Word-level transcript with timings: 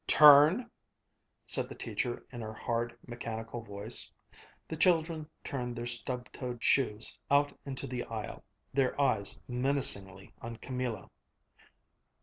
"Turn!" 0.07 0.71
said 1.45 1.69
the 1.69 1.75
teacher, 1.75 2.25
in 2.31 2.41
her 2.41 2.57
tired, 2.65 2.97
mechanical 3.05 3.61
voice. 3.61 4.11
The 4.67 4.75
children 4.75 5.29
turned 5.43 5.75
their 5.75 5.85
stubbed 5.85 6.33
toed 6.33 6.63
shoes 6.63 7.15
out 7.29 7.55
into 7.67 7.85
the 7.85 8.03
aisle, 8.05 8.43
their 8.73 8.99
eyes 8.99 9.37
menacingly 9.47 10.33
on 10.41 10.55
Camilla. 10.55 11.07